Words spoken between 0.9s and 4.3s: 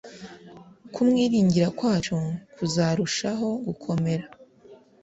kumwiringira kwacu kuzarushaho gukomera